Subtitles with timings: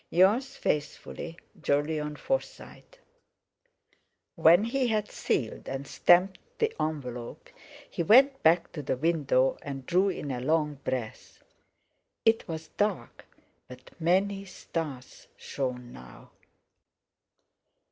[0.09, 2.97] "Yours faithfully, "JOLYON FORSYTE."
[4.33, 7.49] When he had sealed and stamped the envelope,
[7.87, 11.43] he went back to the window and drew in a long breath.
[12.25, 13.27] It was dark,
[13.67, 16.31] but many stars shone now.